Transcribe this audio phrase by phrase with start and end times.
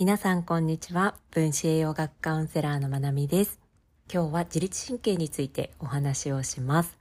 [0.00, 1.14] 皆さんこんにちは。
[1.30, 3.60] 分子栄養学カウンセラーのまなみです。
[4.10, 6.96] 今日は自律神経についてお話をします。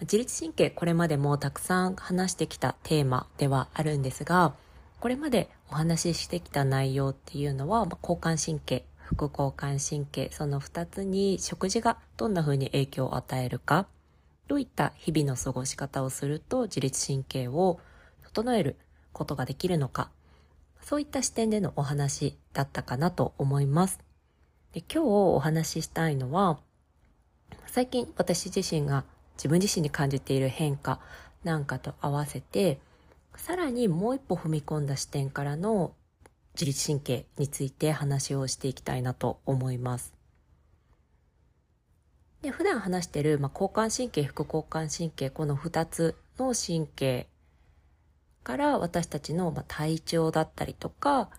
[0.00, 4.54] 自律神経これまでもたくさん話してきたテーマではあるんですが
[4.98, 13.86] これまでお話ししてきた内容っていうのは交感神経副交感神経その2つに食事がどんな風に影響を与えるか
[14.48, 17.78] どういった日々の過ごし方をすると自律神経を
[18.22, 18.76] 整える
[19.12, 20.08] ことができるのか
[20.82, 24.00] そういった視点でのお話だったかなと思います。
[24.72, 26.58] で今日お話ししたいのは、
[27.66, 29.04] 最近私自身が
[29.36, 31.00] 自分自身に感じている変化
[31.44, 32.80] なんかと合わせて、
[33.36, 35.94] さらにもう一歩踏み込んだ視点からの
[36.54, 40.12] 自律神経について話をしていきたいなと思います。
[42.42, 47.28] で普段話している、まあ、交感神経副交感神経この2つの神経
[48.42, 51.30] から私たちの体調だったりとか、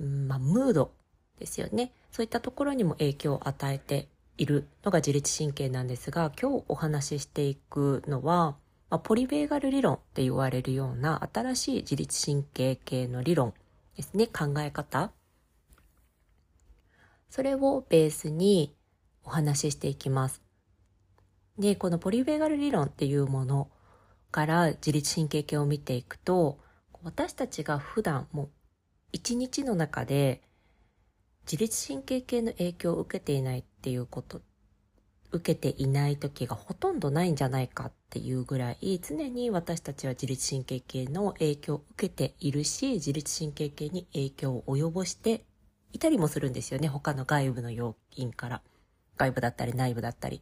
[0.00, 0.92] うんまあ、ムード
[1.38, 1.92] ですよね。
[2.10, 8.56] そういったところにも影響を与えているのが自律神経なんですが、今日お話ししていくのは、
[8.88, 13.54] まあ、ポリベーガル理論って言われるような新しい自律神経系の理論
[13.96, 15.12] ですね、考え方。
[17.28, 18.74] それをベースに
[19.24, 20.42] お話ししていきます。
[21.58, 23.70] で、このポリベーガル理論っていうもの
[24.30, 26.58] から自律神経系を見ていくと
[27.02, 28.48] 私たちが普段もう
[29.12, 30.42] 一日の中で
[31.42, 34.40] 自律神経系の影響を受けていないっていうこと
[35.32, 45.44] 受けていない時がほとんどないんじゃないかっていうぐらい常に私たちは自律神経系の影響を受けているし自律神経系に影響を及ぼして
[45.92, 46.88] いたりもするんですよね。
[46.88, 48.62] 他の外部の要因から。
[49.16, 50.40] 外部だったり内部だったり。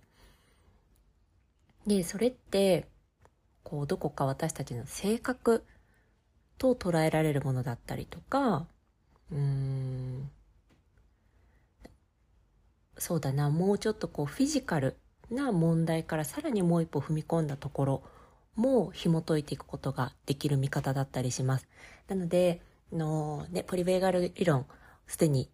[1.87, 2.87] でそれって
[3.69, 5.63] こうどこか私たちの性格
[6.57, 8.67] と捉えられるものだったりとか
[9.31, 10.31] うーん
[12.97, 14.97] そうだなもうちょっとこうフィジカル
[15.31, 18.03] な問題からさらにもう一歩踏み込んだところ
[18.57, 21.69] も紐解いていくことができる見方だったりします。
[22.09, 24.67] なので、のね、ポリベーガル理論、
[25.07, 25.51] すでに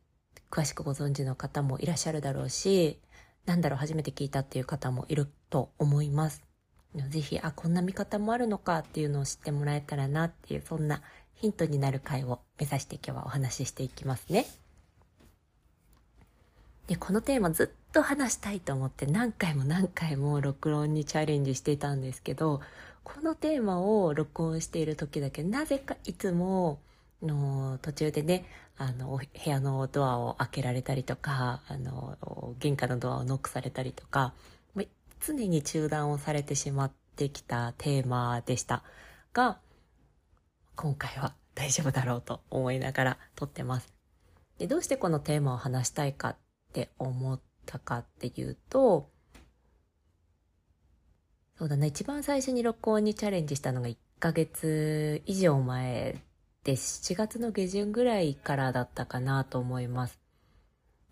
[0.50, 3.00] 詳しくご存知の方もいらっしゃるだろうし、
[3.44, 6.53] なんだろう、初めて聞いたっていう方もいると思います。
[6.94, 11.02] ぜひ、あ、こんな見方もあるのかっていうのを知ってもらえたらなっていう、そんな
[11.34, 14.46] ヒントになる回を目指して今日はお話ししていきますね。
[16.86, 22.60] で、このテーマずっと話したいと思って何回も何回も録音にチャレンジしていたんですけど、
[23.02, 26.78] このテーマを録音している時だけなぜかいつも
[27.22, 28.44] の途中でね、
[28.76, 34.34] あの、部屋のドアを開けられたりとか、あの、玄関のドアをノックされたりとか、
[35.26, 38.82] 常に中断をされてしまってきたテーマでした
[39.32, 39.58] が、
[40.76, 43.92] 今回は大丈夫だろうと思いながら撮ってます。
[44.58, 46.36] でどうしてこのテーマを話したいかっ
[46.72, 49.08] て思ったかっていうと、
[51.56, 56.20] そうだな、一番最初に録音にチャレンジしたのが1ヶ月以上前
[56.64, 56.72] で。
[56.72, 60.23] 7月の下旬ぐらいからだったかなと思います。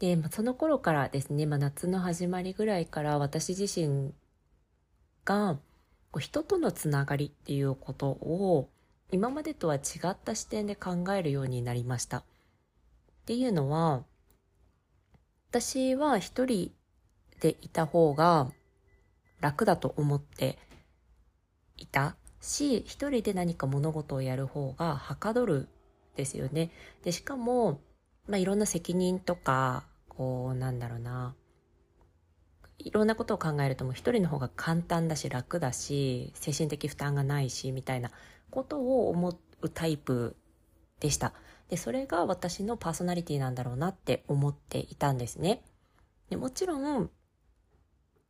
[0.02, 4.12] で、まあ、その頃からですね、まあ、夏の始まりぐらいから私自身
[5.24, 5.60] が
[6.10, 8.68] こう人とのつながりっていうことを
[9.12, 12.18] 今までとは違った視点で考えるようになりました。
[12.18, 12.24] っ
[13.26, 14.02] ていうのは
[15.50, 16.72] 私は一人
[17.38, 18.50] でいた方が
[19.40, 20.58] 楽だと思って
[21.76, 25.68] いたし一人で何か物事をやる方がはかどる
[26.16, 26.72] ですよね。
[27.04, 27.80] でしかも、
[28.26, 29.84] まあ、いろんな責任とか
[30.16, 31.34] こうなんだろうな。
[32.78, 38.10] いろんなことを考えるともう一人の方が簡単だし楽だし精神的負担がないしみたいな
[38.50, 40.36] ことを思うタイプ
[41.00, 41.32] でした。
[41.70, 45.62] でそれが私のパーソナリティなんだろうなって思っていたんですね。
[46.28, 47.10] でもちろん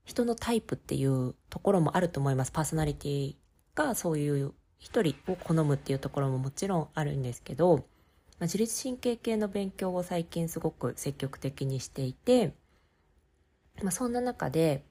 [0.05, 2.53] 人のタイプっていうところもあると思います。
[2.53, 3.37] パーソナリティ
[3.75, 7.87] がそういう一人を好むっていうところももちろんあるんですけど
[8.43, 12.53] まあ、自律神経系の勉強を最近すごく積極的にしていて、
[13.81, 14.83] まあ、そんな中で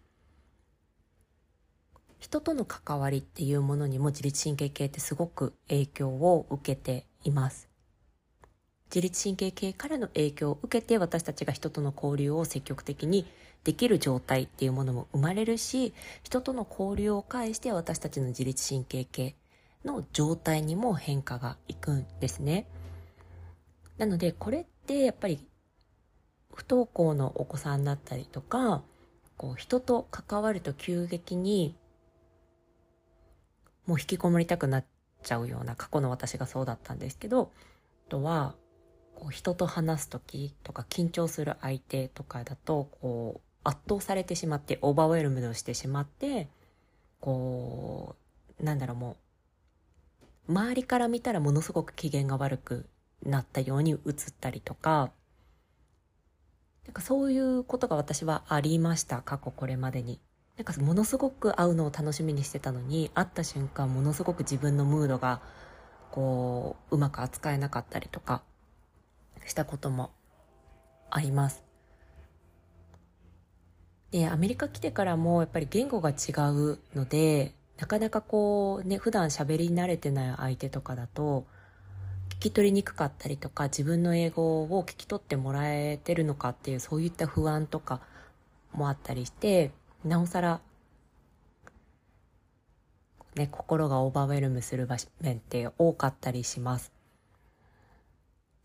[2.19, 7.67] 人との関わりっていうものにも自律神経系ってすごく影響を受けています。
[8.85, 13.25] 自律神経系からの影響を受けて私たちが人との交流を積極的に
[13.65, 15.93] できる状態っていうものも生まれるし
[16.23, 19.35] 人との交流を介して私たちの自律神経系
[19.83, 22.65] の状態にも変化がいくんですね。
[24.01, 25.45] なのでこれってやっぱり
[26.55, 28.81] 不登校のお子さんだったりとか
[29.37, 31.75] こう人と関わると急激に
[33.85, 34.85] もう引きこもりたくなっ
[35.21, 37.51] ちゃうような過去の私がそうだったんですけど
[38.07, 38.55] あとは
[39.13, 46.47] こう人と話す時とか緊張する相手とかだとこう圧倒されてしまってオーバーウェルムドしてしまって
[47.19, 48.15] こ
[48.59, 49.17] うなんだろうも
[50.49, 52.87] う周りから見たらものすごく機嫌が悪く
[53.23, 53.99] なったように映っ
[54.39, 55.11] たりとか
[56.85, 60.19] なんかそういうことが私はありました過去これまでに。
[60.57, 65.41] なんかものすごく会うのを楽しみにしてたのに会った瞬間ものすごく自分のムードが
[66.11, 68.43] こううまく扱えなかったりとか
[69.47, 70.11] したことも
[71.09, 71.63] あります。
[74.11, 81.47] でアメリカ来てからもやっぱり言語が違うのでなかなかこうね普段喋り慣れてない相手とかだと
[82.41, 88.01] き取りにくかったりとか自分の英語を聞き取ってもらえてるのかっていうそういった不安とか
[88.73, 89.71] もあったりして
[90.03, 90.59] なおさら
[93.35, 96.91] ね心がオーバーウェルムする場面って多かったりします。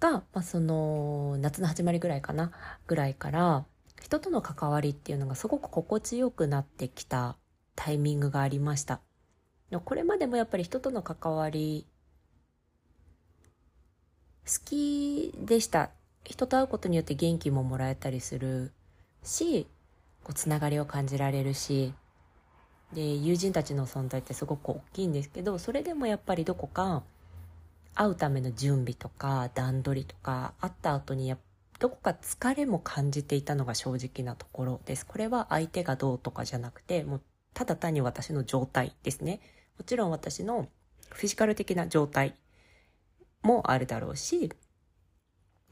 [0.00, 2.52] が、まあ、その夏の始まりぐらいかな
[2.86, 3.64] ぐらいから
[4.02, 7.36] 人との関わりっていうのがすごく心地よくなってきた
[7.74, 9.00] タイミングがありました。
[9.84, 11.86] これまでもやっぱり人との関わり
[14.46, 15.90] 好きでした。
[16.24, 18.72] 人と会うことによって元気ももらえたりする
[19.24, 19.66] し、
[20.22, 21.92] こうつながりを感じられるし、
[22.92, 27.02] で、友人たちの存在ってすごく大きいんですけど、それでもやっぱりどこか
[27.94, 31.36] 会うための準備とか段取りとか、会った後にや
[31.80, 35.04] どこか疲れも感じていたのが正直なところです。
[35.04, 37.20] これは相手がどうとかじゃなくて、もう
[37.52, 39.40] ただ単に私の状態ですね。
[39.76, 40.68] もちろん私の
[41.10, 42.34] フィジカル的な状態
[43.42, 44.52] もあるだろうし、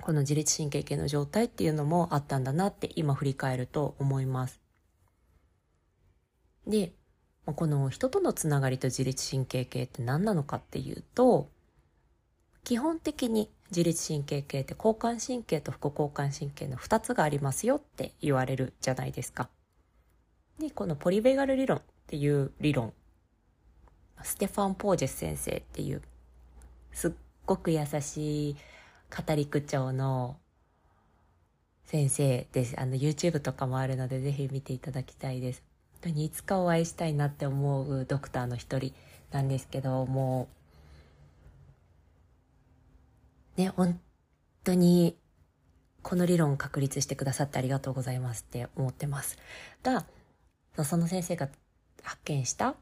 [0.01, 4.61] この自律神経系の状態っていうのもあったんだなって今振り返ると思います。
[6.67, 6.93] で、
[7.47, 11.51] この人とのつながりと自律神経系って何なのかっていうと、
[12.65, 19.51] 基本的に自律神経系って交感神経と副交感神経の2つがありますよって言われるじゃないですか。
[20.59, 22.95] で、このポリベガル理論っていう理論、
[24.23, 26.01] ステファン・ポージェス先生っていう、
[26.93, 27.13] すっ
[27.46, 28.56] ごく優しい
[29.14, 30.37] 語り口調の
[31.85, 32.81] 先生です。
[32.81, 35.62] あの、YouTube とかもあるので、ぜひ見ていただきたいです。
[36.02, 38.93] 本当にいつかお会いしたいなって思うドクターの一人
[39.31, 40.49] なんですけど、も
[43.56, 44.00] う、ね、本
[44.64, 45.17] 当に、
[46.02, 49.38] この理論を確立してくださってありがとうございますって思ってます。
[49.82, 50.05] が、
[50.85, 51.49] その先生が
[52.02, 52.75] 発見した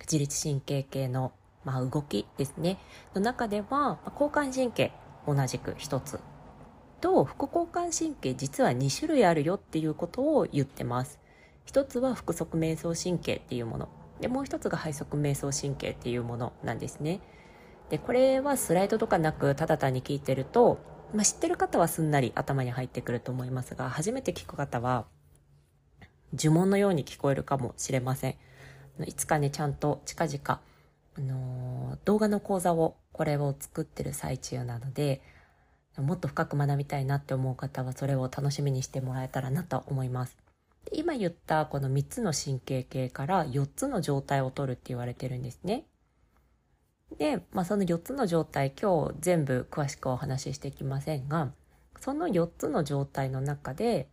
[0.00, 1.32] 自律神経系の、
[1.66, 2.78] まあ、動きですね。
[3.14, 4.92] の中では、交感神経
[5.26, 6.20] 同じく一つ
[7.00, 11.18] と副交感神経実は2種類あるよっていうことを言ってます。
[11.64, 13.88] 一つは腹側瞑想神経っていうもの。
[14.20, 17.20] で、もう一つが背側瞑想神経っていうものなんですね。
[17.90, 20.78] で、これはスライドとかなくただ単に聞いてると、
[21.12, 25.06] まあ、知ってる方はすんなり頭に入ってくると思いますが、初めて聞く方は、
[26.32, 28.36] 呪文のように聞こえるかもしれません。
[29.04, 30.60] いつかね、ちゃんと近々、
[31.16, 35.22] あの、動画の講座を、これを作ってる最中なので、
[35.96, 40.36] もっと深く学びたいなって思う方は、それを楽しみにしてもらえたらなと思います。
[40.92, 45.86] 今言ったこの3つの神経系から4つの状態を取るって言われてるんですね。
[47.18, 51.52] で、まあ、その4つの状態今日全部詳しくお話ししていきませんが
[52.00, 54.08] その4つの状態の中で、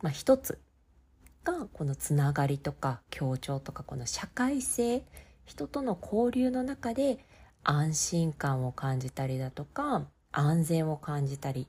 [0.00, 0.58] まあ、1つ
[1.44, 5.04] がこのつながりとか協調とかこの社会性
[5.44, 7.18] 人との交流の中で
[7.64, 11.68] 安心感を感じたりだとか安全を感じたり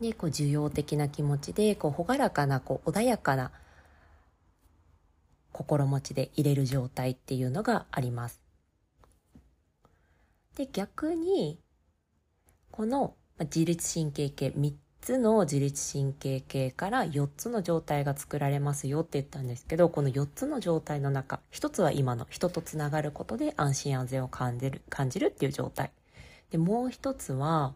[0.00, 3.50] でこう受容的な気持ちでこう朗らかなこう穏やかな
[5.52, 8.40] 心持ちで入れる状態っていうのがあります。
[10.56, 11.58] で、逆に、
[12.70, 25.92] この自律神経系、3つの自律神経系から4つの状態が作られますよって言ったんですけど、この4つの状態の中、1つは今の人とつながることで安心安全を感じる、感じるっていう状態。
[26.50, 27.74] で、もう1つは、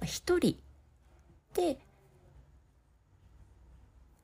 [0.00, 0.06] 1
[0.38, 0.56] 人
[1.54, 1.78] で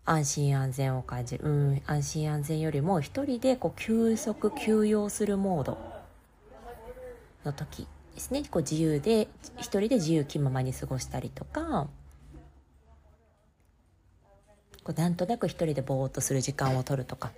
[0.04, 1.44] 安心安全を感じる。
[1.44, 5.78] うん、安心安全よりも一人でこう休息、休養するモード
[7.44, 7.86] の時
[8.18, 8.42] ですね。
[8.50, 11.88] こう自由で、一人で自由気ままに過ごしたりとか、
[14.82, 17.30] こうなんとなく一人でぼーっとする時間を取るとか、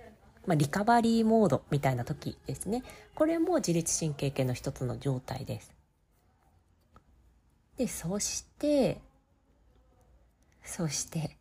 [0.47, 2.83] まあ、リカバリーモードみたいな時ですね。
[3.13, 5.71] これも自律神経系の一つの状態です。
[7.77, 8.99] で、そして、
[10.63, 11.37] そして、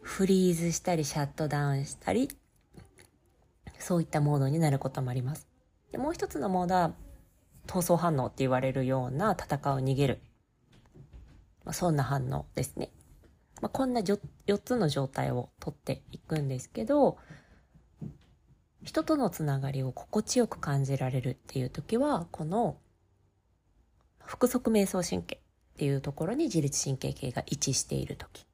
[0.00, 2.28] フリーズしたりシャットダウンしたり
[3.78, 5.51] そういったモードになることもあります
[5.92, 6.92] でもう一つのモードは
[7.66, 10.20] 闘争反応って言われるような戦う逃げる、
[11.64, 12.90] まあ、そんな反応ですね。
[13.60, 14.18] まあ、こんな4
[14.58, 17.16] つの状態をとっていくんですけど
[18.82, 22.78] 人とのつながりを心地よく感じられるっていう時はこの
[24.18, 28.46] 腹側瞑想神経っていうところに自律神経系が位置している時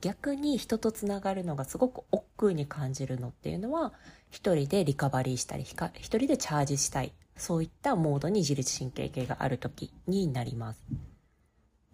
[0.00, 3.92] 逆に人とつながるのがすごく億劫に感じるのっていうのは
[4.30, 10.82] 一人でリカバリーしたり一人でチャージしたいそういったモードに自律神経系がある時になります。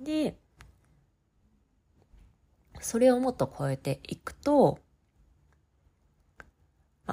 [0.01, 0.37] で
[2.81, 4.79] それをもっと超えていくと、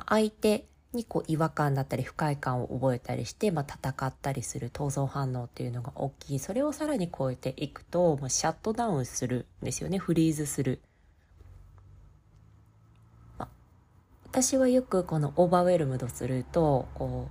[0.07, 6.39] 相手にこう違和感だったり不快感を覚えたりして、まあ、戦ったりする闘争反応っていうのが大きい。
[6.39, 9.99] それをさらに超えていくともうシャットダウンするんですよね。
[9.99, 10.81] フリーズする、
[13.37, 13.49] まあ、
[14.25, 17.27] 私はよくこのオーバーウェルムドするとこ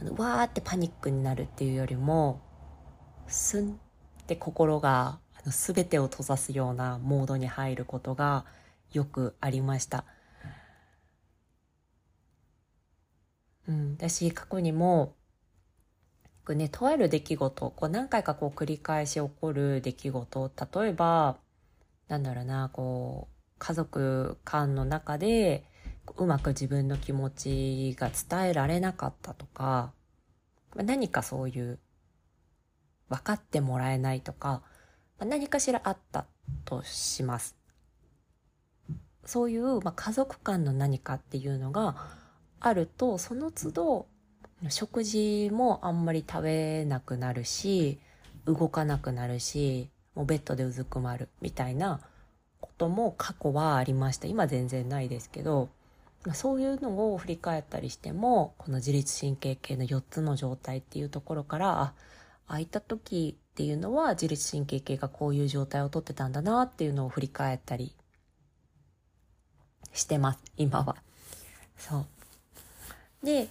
[0.00, 2.40] うあのわーってパニックになるっていうよりも
[3.26, 3.80] スン
[4.22, 8.44] って心があの全てを閉ざすようなモードに入ることが
[8.92, 10.04] よくありました。
[13.68, 15.14] うん、私過去にも
[16.54, 21.36] ね、とある出来事こう何回かこう繰り返し起こる出来事例えば
[22.08, 25.64] なんだろうなこう家族間の中で
[26.16, 29.92] うまく自分の気持ちが伝えられなかったとか
[30.74, 31.78] 何かそういう
[33.10, 34.62] 分かってもらえないとか
[35.18, 36.26] 何かしらあった
[36.64, 37.56] とします。
[39.24, 41.96] そういう、まあ、家族間の何かっていうのが
[42.60, 44.06] あるとその都度
[44.68, 47.98] 食事もあんまり食べなくなるし
[48.44, 52.00] 動かなくなるしもうベッドでうずくまるみたいな
[52.60, 55.68] ことも過去はありました今全然ないですけど
[56.34, 61.92] そういうのを振り返ったりしてもこの自律神経系の4つの状態っていうところからあ
[62.48, 67.94] あいた時っていうのは自律神経系がこういう状態をとってたんだなっていうのを振り返ったり
[69.92, 70.96] してます今は。
[71.76, 72.06] そう
[73.22, 73.48] で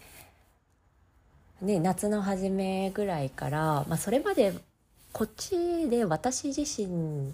[1.61, 4.53] ね夏の初めぐらいから、まあ、それまで
[5.11, 7.33] こっちで私自身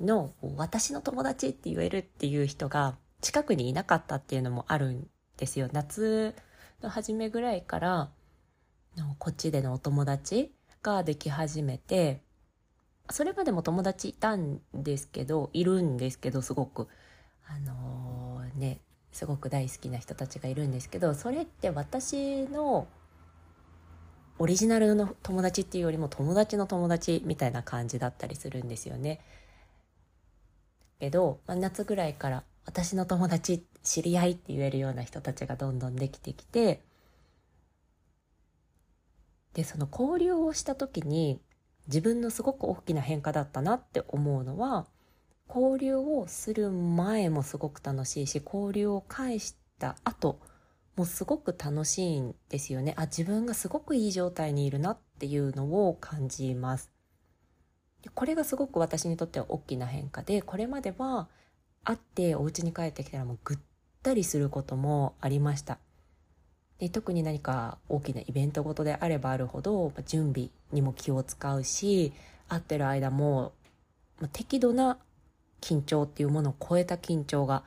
[0.00, 5.68] の私の友達って言えるっていう人が近くにいなかったっていうのもあるんですよ。
[5.72, 6.34] 夏
[6.82, 8.10] の初めぐらいから
[9.18, 12.22] こっちでのお友達ができ始めて
[13.10, 16.88] それまでも友達いたんですけどいるんですけどすごく。
[17.48, 18.80] あのー、ね
[19.16, 22.86] すごく大好きな人たちがいるんですけどそれって私の
[24.38, 29.20] オリジナルの友達っていうよりも友達の友達みたいな感じだったりするんですよね。
[31.00, 36.82] けど、まあ、夏ぐらいから私の友達知り合いって言えるような人たちがどんどんできてきて
[39.54, 41.40] でその交流をした時に
[41.86, 44.86] 自分のすごく大きな変化だったなって思うのは
[45.48, 50.38] 交流をする前もすごく楽しいし交流を返した後
[50.96, 52.94] もすごく楽しいんですよね。
[52.96, 56.90] あ自分がすごくいい状態にいるなっていうのを感じます。
[58.14, 61.28] これがすごく私にとっては大きな変化でこれまでは
[61.84, 63.58] 会ってお家に帰ってきたらもうぐっ
[64.02, 65.78] たりすることもありました。
[66.78, 72.12] で特に何か大きなイベントごとであればあるほど準備にも気を使うし
[72.48, 73.52] 会ってる間も
[74.32, 74.98] 適度な
[75.60, 77.64] 緊張っていうものを超えた緊張が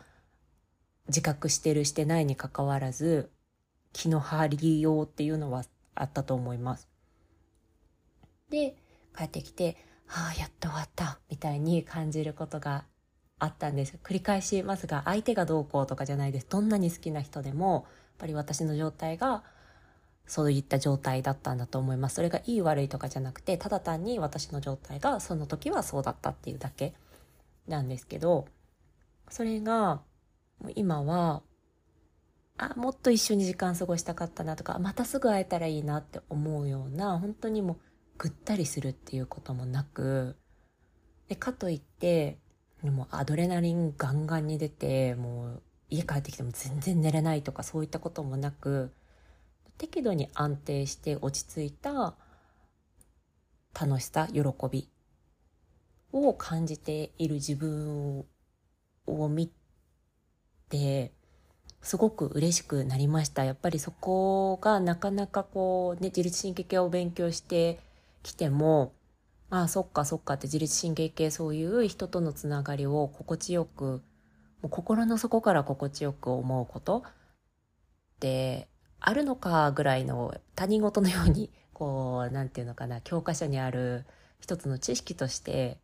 [1.07, 3.31] 自覚してるしてないにかかわらず
[3.93, 5.63] 気の張りようっていうのは
[5.95, 6.87] あったと思います。
[8.49, 8.75] で
[9.17, 12.85] 帰ってきて「はあやっと終わった」みたいに感じることが
[13.39, 13.97] あったんです。
[14.03, 16.47] 繰り返しますが相手がどうこうとかじゃないです。
[16.49, 17.83] どんなに好きな人でもやっ
[18.19, 19.43] ぱり私の状態が
[20.27, 22.15] そういった状態だったんだと思います。
[22.15, 26.93] それがいい悪いとかじゃなくてただ単に私の状態がその時はそうだったっていうだけ。
[27.69, 28.47] なんですけど
[29.29, 30.01] それが
[30.75, 31.43] 今は
[32.57, 37.77] あもっと一緒に時間過ごしたかったなとかまたすぐ会えたらいいなって思うような本当にもう
[38.17, 40.35] ぐったりするっていうこともなく
[41.29, 42.37] でかといって
[42.83, 48.91] もうアドレナリンガンガンに出てもう家帰ってきても全然寝れないとかそういったこともなく
[49.77, 52.15] 適度に安定して落ち着いた
[53.79, 54.89] 楽しさ喜び
[56.11, 58.25] を感じている自分
[59.05, 59.51] を見
[60.69, 61.11] て
[61.81, 63.43] すごく嬉しくなりました。
[63.43, 67.79] やっぱりそこがなかなかこうね自律神経系を勉強して
[68.23, 68.93] きても
[69.49, 74.03] ああそっかそっかって自律神経系そういう人とのつながりを心地よく
[74.61, 78.67] もう心の底から心地よく思うことって
[78.99, 84.05] あるのかぐらいの他人事のようにこう何て言うのかな教科書にある
[84.41, 85.79] 一つの知識として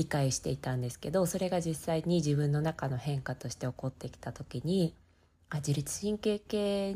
[0.00, 4.94] 理解していたんですけどそれが実際に自分の中の変化として起こってきた時に
[5.50, 6.94] あ自律神経系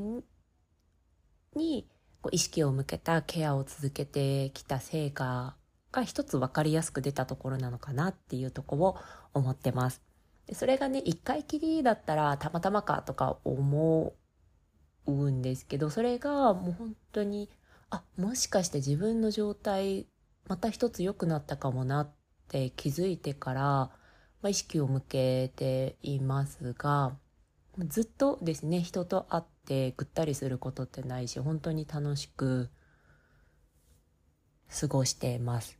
[1.55, 1.87] に
[2.23, 5.55] こう意識を向けたケアを続けてきた成果
[5.93, 8.97] が一つ分かりやすく出たところなのかなっていうとこを
[9.35, 10.01] 思ってます。
[10.47, 14.15] でそれがね一回きりだったらたまたまかとか思
[15.05, 17.51] うんですけどそれがもう本当に
[17.91, 20.07] あもしかして自分の状態
[20.49, 23.91] また一つ良くなったかもなってって気づいてから、ま
[24.45, 27.17] あ、意識を向けていますが
[27.89, 32.69] ずっとですね人と会ってぐったりすることってないし本当に楽しく
[34.81, 35.73] 過ごしてます。
[35.73, 35.77] や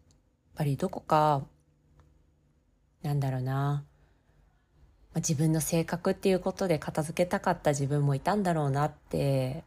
[0.00, 0.04] っ
[0.56, 1.42] ぱりどこか
[3.02, 3.84] なんだろうな、ま
[5.14, 9.62] あ、自分の性格っていうことで片付けたかった自分もいたんだろうなって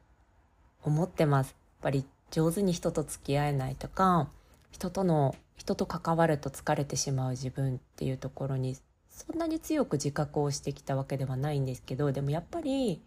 [0.83, 1.51] 思ってます。
[1.51, 4.27] やっぱり上手に人と付き合えないとか
[4.71, 8.75] 人との人と関わると疲れてしまう自分っていうところに
[9.09, 12.99] そんなに強く自覚をしてきたわけではないんですけどでもやっぱり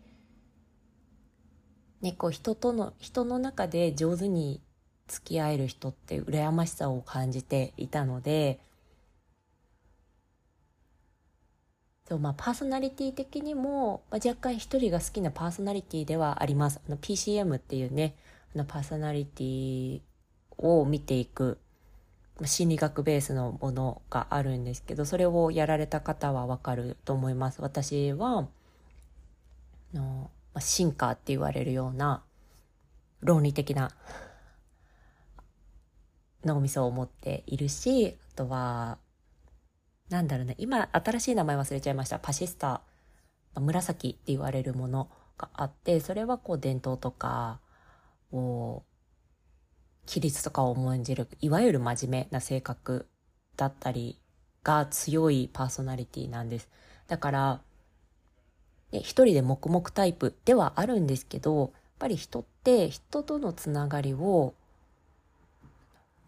[2.01, 4.63] ねこう人との人の中で上手に
[5.09, 8.61] 付き合える人って羨ましさを感じていたので
[12.09, 16.79] そうまあ、パーソナリティ的にも、まあ、若干一人が好きなパーソナリティではあります。
[16.87, 18.15] あの PCM っていうね
[18.55, 20.01] あのパーソナリティ
[20.59, 21.59] を見ていく
[22.45, 27.63] 心理学ベースのものがあるんですけどそれをやられた方はわかると思います。
[27.63, 28.49] 私は
[29.93, 32.23] の進化って言われるような
[33.21, 33.91] 論理的な
[36.45, 38.99] 脳みそを持っているしあとは
[40.11, 42.83] なんだろうね今新しい名前忘れちゃいましたパシスタ
[43.55, 47.61] 紫って言われるものがあってそれはこう伝統とか
[48.33, 48.83] を
[50.07, 53.07] 規律とかを重んじるいわゆる真面目な性格
[53.57, 54.19] だったり
[54.63, 56.69] が強いパーソナリティなんです
[57.09, 57.61] だから
[58.95, 64.55] ね、一人で黙々タイプではあるんですけどやっぱり人って人とのつながりを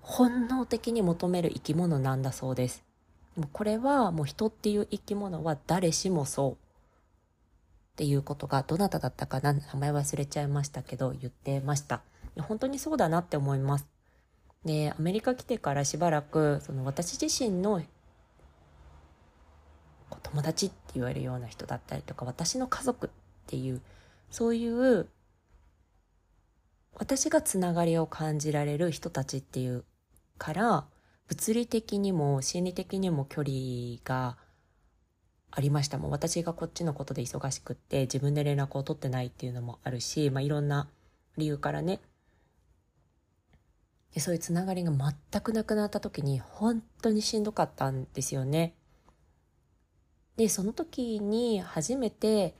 [0.01, 2.85] 本能的に求める生き物なんだそうです。
[3.53, 6.57] これはもう人っていう生き物は誰しもそうっ
[7.97, 12.03] ていうことがどなただったかな名前忘れちゃいましたけど言ってました。
[12.41, 13.87] 本当にそうだなって思います。
[14.65, 17.83] でアメリカ来てからしばらくその私自身の
[20.23, 23.11] 友達って言われるような人だったりとか私の家族っ
[23.47, 23.81] ていう
[24.31, 25.09] そういう
[26.95, 29.85] 私がつながりを感じられる人たちっていう
[30.39, 30.85] から
[31.29, 33.55] 物理的にも心理的にも距離
[34.05, 34.37] が
[35.51, 40.89] ありましたもん私がこっちのことで忙しくって自分で連絡を取ってないっていうのもあるし、まあ、いろんな
[41.37, 42.01] 理由からね
[44.15, 48.75] でそういうつながりが全くなくなった時に本当にしんどかったんですよね。
[50.37, 52.55] でその時に初めて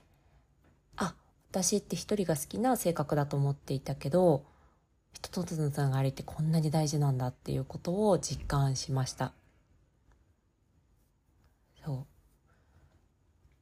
[0.95, 1.15] あ
[1.51, 4.45] 私って一人が好きな性格だと思っていたけど
[5.13, 9.33] 人とのつながりってこんなに大事なんだっていうことを実感しました。
[11.83, 12.05] そ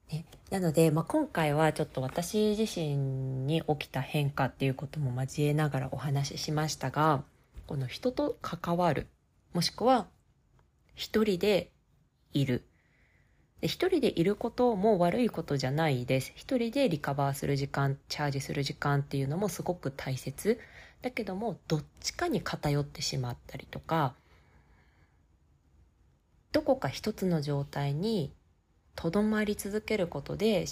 [0.10, 0.12] う。
[0.14, 0.26] ね。
[0.50, 2.98] なので、まあ、今回はちょっと私自身
[3.46, 7.24] に起きた変化っていうことも交えながらお話ししましたが
[7.68, 9.08] この人と関わる
[9.54, 10.08] もしくは
[10.96, 11.72] 一人で
[12.34, 12.64] いる
[13.62, 16.32] 一人でいることも悪いことじゃないです。
[16.36, 20.60] 一人でリカバーする時間、チャージする時間っていうのもすごく大切。
[21.02, 24.14] だけども、どっちかに偏ってしまったりとか、
[26.52, 28.32] どこか一つの状態に
[28.96, 30.66] とどまり続けることで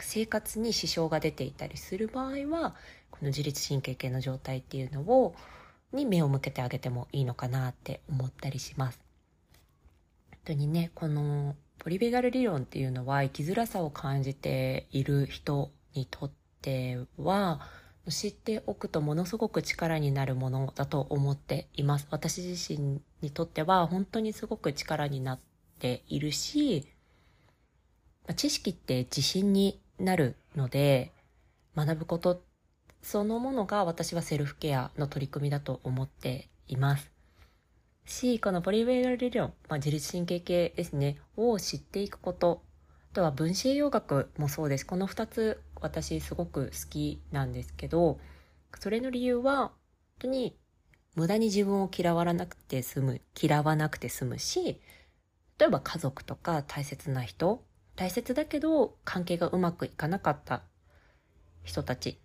[0.00, 2.74] 生活に支障が出ていたりする場合は
[3.12, 5.36] この自律神経系の状態っていうのを
[5.92, 9.00] に目を向けてあげてもいいのかなって思ったりします。
[10.30, 17.60] 本当にねこのポリベガル理論っていうのは生きづらさを感じている人にとっては
[18.10, 22.06] 知っておくとものすごく力になるものだと思っています。
[22.10, 25.40] 私自身にとっては本当にすごく力になっ
[25.78, 26.86] ているし、
[28.36, 31.12] 知識って自信になるので、
[31.76, 32.40] 学ぶことっ
[33.02, 37.10] そのものが私はセルフケアの取り組みだと思っています。
[38.04, 42.62] し、このポリベール理論、まあ、自律神経系ですね、を知っていくこと。
[43.12, 44.86] あとは分子栄養学もそうです。
[44.86, 48.18] この2つ私すごく好きなんですけど、
[48.78, 49.72] それの理由は、本
[50.20, 50.58] 当に
[51.14, 54.80] 無駄に自分を嫌わなくて済む、嫌わなくて済むし、
[55.58, 57.64] 例えば家族とか大切な人、
[57.96, 60.62] 大切だけど関係がうまくいかなかった
[61.64, 62.20] 人たち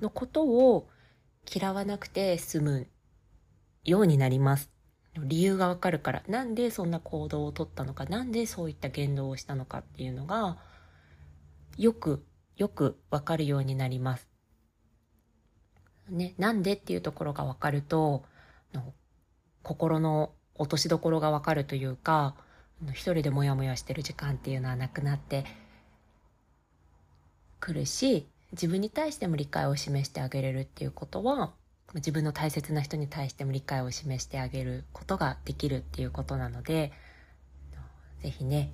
[0.00, 0.88] のことを
[1.52, 2.88] 嫌わなくて済む
[3.84, 4.70] ようになります。
[5.16, 10.58] 理由がわかるから、なんでそんな行動をとったのか、なんでそういった言動をしたのかっていうのが、
[11.76, 12.24] よく、
[12.56, 14.28] よくわかるようになります。
[16.08, 18.24] ね、なんでっていうところがわかると、
[19.62, 22.36] 心の落としどころがわかるというか、
[22.92, 25.44] 一人でモヤモヤしてる時間っていうのはなくなって
[27.60, 31.52] くるし、自分に対しても理解を示してあげれるっていうことは、
[31.94, 36.92] 自分の大切な人に対しても理解を示してあげることができるっていうことなので、
[38.22, 38.72] ぜひね、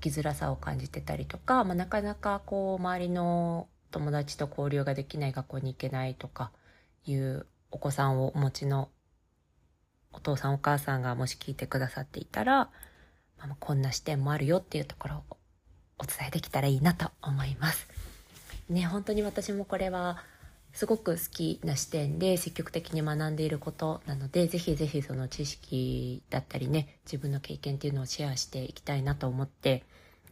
[0.00, 6.50] 生きづらさを感じてたりとか、まあ、なかなかこう周りの友達と交流ができない学校に行けないとか
[7.04, 8.90] いうお子さんをお持ちの
[10.12, 12.70] お父さんお母さんがもし聞いてくださっていたら、
[13.38, 15.36] まあ、こんな視点もあるよっていうところを
[15.98, 17.88] お伝えできたらいいなと思います。
[18.68, 20.22] ね、本当に私もこれは
[20.72, 29.84] すごく好きな視点で積極的に学んでいることなので、ぜひぜひその知識だったりね、自分の経験っていうのをシェアしていきたいなと思って、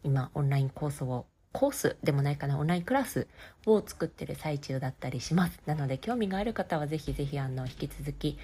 [0.04, 3.26] 今オンラインコースを、コースでもないかな、オンラインクラス
[3.64, 5.60] を作ってる最中だったりします。
[5.64, 8.38] なので興味がある方はぜひぜひあの、引き続き、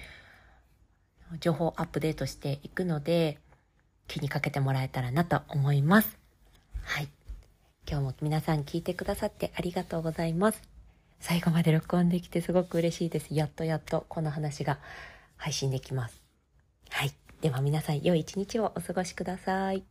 [1.39, 3.37] 情報アップデートしていくので、
[4.07, 6.17] 気にかけてもらえたらなと思います。
[6.81, 7.07] はい。
[7.89, 10.61] 今日も皆さん聞いてくださってありがとうございます。
[11.19, 13.27] 最後まで録音できてすごく嬉しいです。
[13.31, 14.79] やっとやっとこの話が
[15.37, 16.21] 配信できます。
[16.89, 17.11] はい。
[17.41, 19.83] では皆さん良い一日をお過ごしください。